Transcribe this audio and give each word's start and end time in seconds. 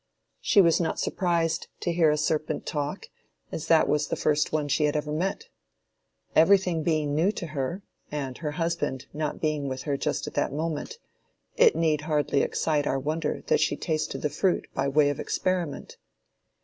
She 0.39 0.61
was 0.61 0.81
not 0.81 0.99
surprised 0.99 1.67
to 1.81 1.93
hear 1.93 2.09
a 2.09 2.17
serpent 2.17 2.65
talk, 2.65 3.09
as 3.51 3.67
that 3.67 3.87
was 3.87 4.07
the 4.07 4.15
first 4.15 4.51
one 4.51 4.67
she 4.67 4.85
had 4.85 4.95
ever 4.95 5.11
met. 5.11 5.49
Every 6.35 6.57
thing 6.57 6.81
being 6.81 7.13
new 7.13 7.31
to 7.33 7.45
her, 7.45 7.83
and 8.09 8.35
her 8.39 8.53
husband 8.53 9.05
not 9.13 9.39
being 9.39 9.67
with 9.67 9.83
her 9.83 9.97
just 9.97 10.25
at 10.25 10.33
that 10.33 10.53
moment, 10.53 10.97
it 11.55 11.75
need 11.75 12.01
hardly 12.01 12.41
excite 12.41 12.87
our 12.87 12.97
wonder 12.97 13.43
that 13.45 13.59
she 13.59 13.77
tasted 13.77 14.23
the 14.23 14.31
fruit 14.31 14.65
by 14.73 14.87
way 14.87 15.11
of 15.11 15.19
experiment. 15.19 15.97